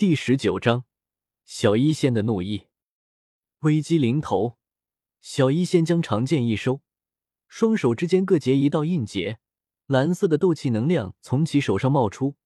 [0.00, 0.86] 第十九章，
[1.44, 2.68] 小医仙的怒意。
[3.58, 4.56] 危机临头，
[5.20, 6.80] 小医仙将长剑一收，
[7.46, 9.40] 双手之间各结一道印结，
[9.84, 12.36] 蓝色的斗气能量从其手上冒出，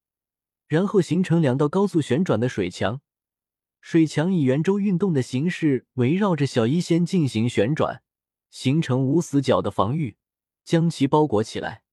[0.66, 3.00] 然后形成两道高速旋转的水墙。
[3.80, 8.02] 水墙以圆周运动的形式围绕着小医仙进行旋转，
[8.50, 10.16] 形成无死角的防御，
[10.64, 11.84] 将其包裹起来。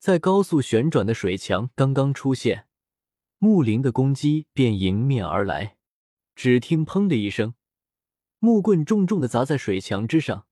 [0.00, 2.66] 在高速旋转的水墙刚刚出现，
[3.44, 5.76] 木灵的攻击便迎面而来。
[6.34, 7.52] 只听“砰”的一声，
[8.38, 10.46] 木棍重重的砸在水墙之上，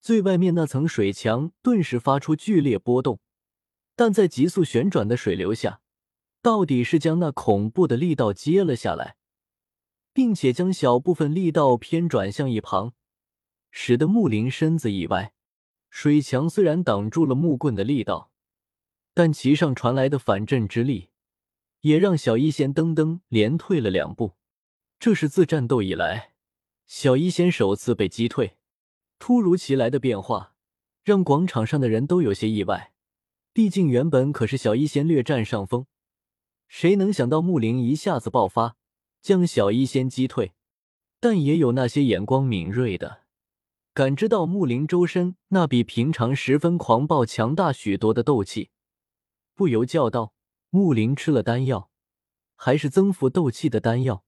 [0.00, 3.18] 最外面那层水墙顿时发出剧烈波动。
[3.96, 5.80] 但在急速旋转的水流下，
[6.40, 9.16] 到底是将那恐怖的力道接了下来。
[10.12, 12.94] 并且将小部分力道偏转向一旁，
[13.72, 15.32] 使得木林身子以外，
[15.90, 18.30] 水墙虽然挡住了木棍的力道，
[19.12, 21.07] 但其上传来的反震之力，
[21.80, 24.34] 也让小医仙噔噔连退了两步。
[24.98, 26.32] 这是自战斗以来，
[26.86, 28.56] 小医仙首次被击退。
[29.18, 30.54] 突如其来的变化，
[31.02, 32.92] 让广场上的人都有些意外。
[33.52, 35.86] 毕竟原本可是小医仙略占上风，
[36.68, 38.76] 谁能想到木灵一下子爆发？
[39.20, 40.52] 将小医仙击退，
[41.18, 43.22] 但也有那些眼光敏锐的，
[43.92, 48.70] 感知到木灵周身那比平常十分狂暴、强大许多的斗气，
[49.56, 50.32] 不由叫道
[50.70, 51.90] ：“木灵吃了丹药，
[52.54, 54.24] 还是增幅斗气的丹药？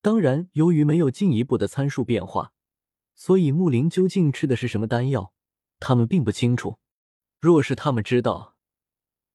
[0.00, 2.52] 当然，由于没有进一步的参数变化，
[3.14, 5.32] 所以木灵究竟吃的是什么丹药，
[5.78, 6.78] 他们并不清楚。
[7.40, 8.56] 若是他们知道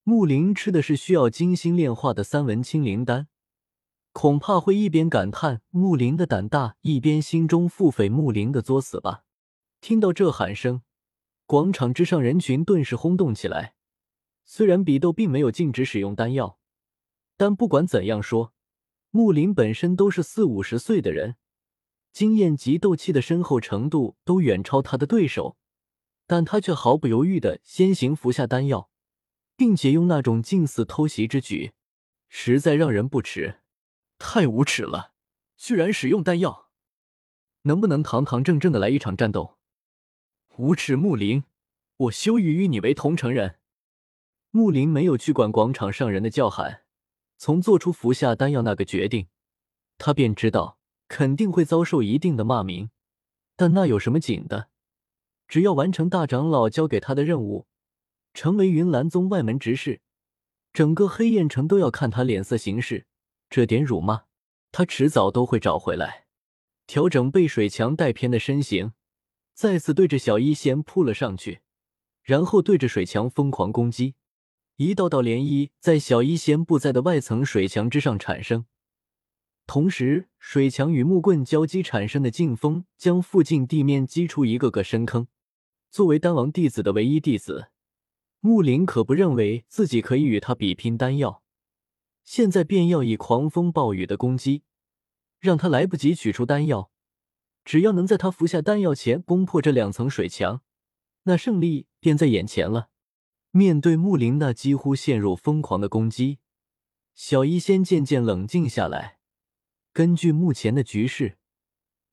[0.02, 3.28] 木灵吃的是需要精心炼化的三文清灵丹。”
[4.12, 9.22] 恐怕会一边感叹木灵的胆大，一边心中腹诽木灵的作死吧。
[9.80, 10.82] 听到这喊声，
[11.46, 13.76] 广场之上人群顿时轰动起来。
[14.52, 16.58] 虽然比斗并没有禁止使用丹药，
[17.36, 18.52] 但不管怎样说，
[19.10, 21.36] 木林本身都是四五十岁的人，
[22.12, 25.56] 经验及斗气的深厚程度都远超他的对手，
[26.26, 28.90] 但他却毫不犹豫的先行服下丹药，
[29.56, 31.70] 并且用那种近似偷袭之举，
[32.28, 33.60] 实在让人不齿。
[34.18, 35.12] 太无耻了！
[35.56, 36.70] 居然使用丹药，
[37.62, 39.58] 能不能堂堂正正的来一场战斗？
[40.56, 41.44] 无耻木林，
[41.96, 43.59] 我羞于与你为同城人。
[44.52, 46.82] 木林没有去管广场上人的叫喊，
[47.38, 49.28] 从做出服下丹药那个决定，
[49.96, 52.90] 他便知道肯定会遭受一定的骂名，
[53.54, 54.68] 但那有什么紧的？
[55.46, 57.66] 只要完成大长老交给他的任务，
[58.34, 60.00] 成为云岚宗外门执事，
[60.72, 63.06] 整个黑焰城都要看他脸色行事。
[63.48, 64.24] 这点辱骂，
[64.72, 66.26] 他迟早都会找回来。
[66.86, 68.92] 调整被水墙带偏的身形，
[69.54, 71.60] 再次对着小医仙扑了上去，
[72.22, 74.16] 然后对着水墙疯狂攻击。
[74.82, 78.64] 一道道涟漪在小医仙布在的外层水墙之上产生，
[79.66, 85.28] 同时水墙与木棍交击产生的劲风，将附近地面击出一个个深坑。
[85.90, 87.66] 作为丹王弟子的唯一弟子，
[88.40, 91.42] 木林可不认为自己可以与他比拼丹药。
[92.24, 94.62] 现在便要以狂风暴雨的攻击，
[95.38, 96.90] 让他来不及取出丹药。
[97.66, 100.62] 只要能在他服下丹药前攻破这两层水墙，
[101.24, 102.88] 那胜利便在眼前了。
[103.52, 106.38] 面对木林那几乎陷入疯狂的攻击，
[107.14, 109.18] 小医仙渐渐冷静下来。
[109.92, 111.38] 根据目前的局势，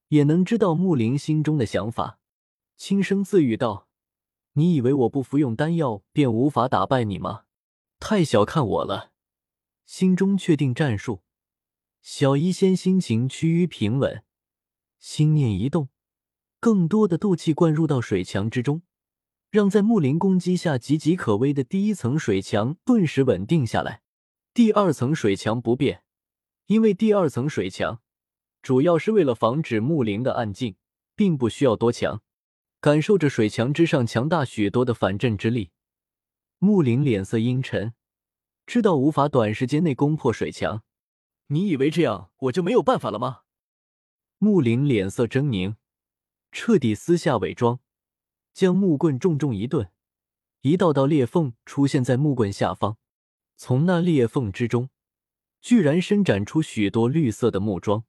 [0.08, 2.20] 也能知道木林心中的想法，
[2.76, 3.88] 轻声自语道
[4.54, 7.44] ：“你以为我不服用丹药便无法打败你吗？
[8.00, 9.12] 太小看我了。”
[9.86, 11.22] 心中确定战术，
[12.02, 14.24] 小医仙心情趋于平稳，
[14.98, 15.90] 心念一动，
[16.60, 18.82] 更多的斗气灌入到水墙之中，
[19.50, 24.02] 让在木林攻击下岌岌可危的第一层水墙顿时稳定下来。
[24.54, 26.04] 第二层水墙不变，
[26.66, 28.02] 因为第二层水墙
[28.62, 30.76] 主要是为了防止木林的暗劲，
[31.16, 32.22] 并不需要多强。
[32.80, 35.72] 感受着水墙之上强大许多的反震之力，
[36.60, 37.94] 木林脸色阴沉。
[38.68, 40.84] 知道无法短时间内攻破水墙，
[41.48, 43.42] 你以为这样我就没有办法了吗？
[44.38, 45.76] 木林脸色狰狞，
[46.52, 47.80] 彻底撕下伪装，
[48.58, 49.92] 将木棍重重一顿，
[50.62, 52.98] 一道道裂缝出现在木棍下方，
[53.56, 54.90] 从那裂缝之中，
[55.62, 58.06] 居然伸展出许多绿色的木桩。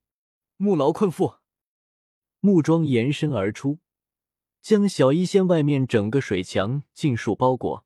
[0.57, 1.37] 木牢困缚，
[2.39, 3.77] 木桩延伸而出，
[4.59, 7.85] 将小医仙外面整个水墙尽数包裹。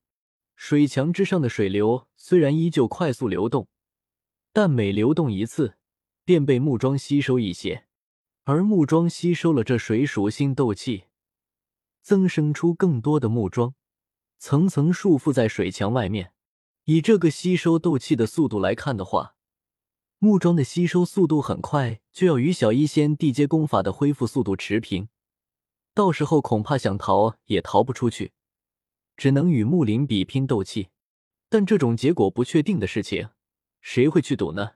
[0.55, 3.67] 水墙之上的水流虽然依旧快速流动，
[4.53, 5.75] 但每流动一次，
[6.23, 7.87] 便被木桩吸收一些，
[8.45, 11.07] 而木桩吸收了这水属性斗气，
[12.03, 13.73] 增生出更多的木桩，
[14.37, 16.33] 层层束缚在水墙外面。
[16.83, 19.35] 以这个吸收斗气的速度来看的话，
[20.19, 25.07] 木桩的吸收速度很快，就要与小医仙地阶功法的恢复速度持平，
[25.93, 28.33] 到时候恐怕想逃也逃不出去，
[29.15, 30.89] 只能与木林比拼斗气。
[31.47, 33.29] 但这种结果不确定的事情，
[33.79, 34.71] 谁会去赌呢？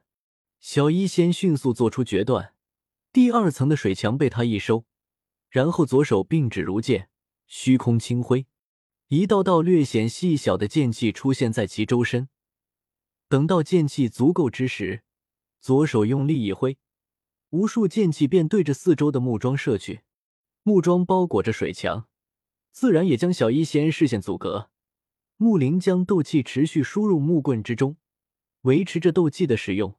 [0.62, 2.54] 小医仙迅速做出决断，
[3.12, 4.86] 第二层的水墙被他一收，
[5.50, 7.10] 然后左手并指如剑，
[7.48, 8.46] 虚空轻挥，
[9.08, 12.30] 一道道略显细小的剑气出现在其周身。
[13.30, 15.04] 等到剑气足够之时，
[15.60, 16.78] 左手用力一挥，
[17.50, 20.02] 无数剑气便对着四周的木桩射去。
[20.64, 22.08] 木桩包裹着水墙，
[22.72, 24.70] 自然也将小医仙视线阻隔。
[25.38, 27.96] 木灵将斗气持续输入木棍之中，
[28.62, 29.96] 维持着斗气的使用，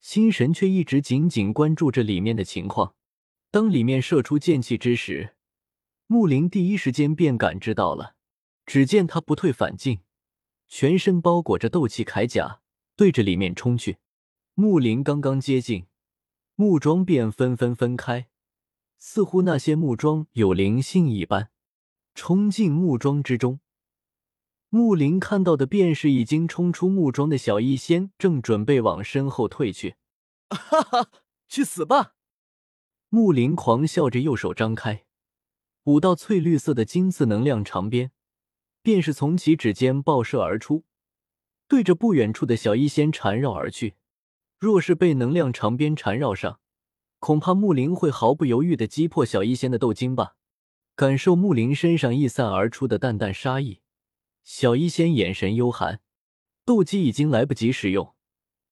[0.00, 2.94] 心神却一直紧紧关注着里面的情况。
[3.50, 5.34] 当里面射出剑气之时，
[6.10, 8.14] 木灵第一时间便感知到了。
[8.64, 10.00] 只见他不退反进，
[10.66, 12.60] 全身包裹着斗气铠甲，
[12.96, 13.98] 对着里面冲去。
[14.54, 15.86] 木林刚刚接近，
[16.54, 18.28] 木桩便纷纷分开，
[18.96, 21.50] 似乎那些木桩有灵性一般，
[22.14, 23.60] 冲进木桩之中。
[24.70, 29.96] 木林看到的便是已经冲出木桩的小医仙，正准备往身后退去。
[30.48, 31.10] 哈哈，
[31.48, 32.14] 去死吧！
[33.10, 35.04] 木林狂笑着，右手张开，
[35.88, 38.10] 五道翠绿色的金色能量长鞭，
[38.82, 40.84] 便是从其指尖爆射而出，
[41.66, 43.94] 对着不远处的小医仙缠绕而去。
[44.58, 46.60] 若是被能量长鞭缠绕上，
[47.18, 50.36] 恐怕木灵会毫不犹豫的击破小医仙的斗金吧。
[50.94, 53.80] 感受木灵身上溢散而出的淡淡杀意，
[54.44, 56.02] 小医仙眼神幽寒。
[56.66, 58.14] 斗技已经来不及使用，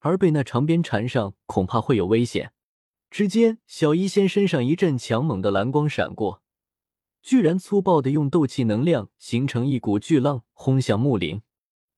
[0.01, 2.53] 而被那长鞭缠上，恐怕会有危险。
[3.11, 6.43] 之间，小医仙身上一阵强猛的蓝光闪过，
[7.27, 11.43] 居然粗暴的用斗气能量形成一股巨浪轰向木灵。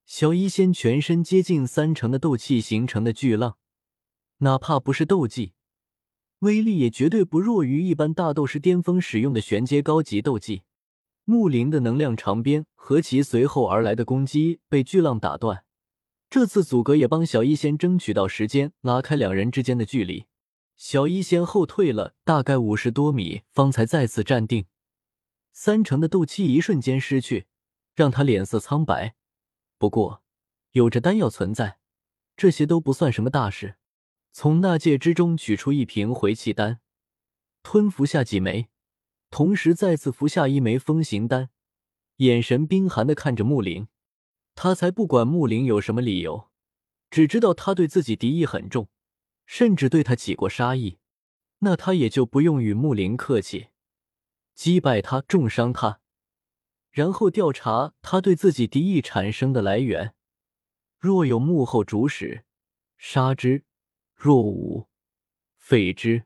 [0.06, 3.58] 小医仙全身接近三成的斗气形成的巨浪。
[4.38, 5.52] 哪怕不是斗技，
[6.38, 10.62] 威力也绝对不弱于一般大斗师巅峰使用的玄阶高级斗技。
[11.26, 15.62] 木灵的能量长鞭和其随后而来的攻击被巨浪打断，
[16.30, 20.24] 这次阻隔也帮小医仙争取到时间，拉开两人之间的距离。
[20.74, 24.64] 小医仙后退了大概五十多米，方才再次站定。
[25.60, 27.48] 三成的斗气一瞬间失去，
[27.96, 29.16] 让他脸色苍白。
[29.76, 30.22] 不过，
[30.70, 31.80] 有着丹药存在，
[32.36, 33.74] 这些都不算什么大事。
[34.30, 36.78] 从纳戒之中取出一瓶回气丹，
[37.64, 38.68] 吞服下几枚，
[39.30, 41.50] 同时再次服下一枚风行丹，
[42.18, 43.88] 眼神冰寒的看着木灵。
[44.54, 46.50] 他才不管木灵有什么理由，
[47.10, 48.88] 只知道他对自己敌意很重，
[49.44, 50.98] 甚至对他起过杀意，
[51.58, 53.70] 那他也就不用与木灵客气，
[54.58, 56.00] 击败他，重伤他，
[56.90, 60.16] 然后调查他对自己敌意产生的来源，
[60.98, 62.44] 若有幕后主使，
[62.96, 63.64] 杀之。
[64.16, 64.88] 若无，
[65.58, 66.24] 废之。